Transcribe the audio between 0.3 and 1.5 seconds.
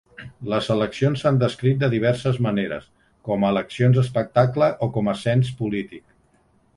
Les eleccions s'han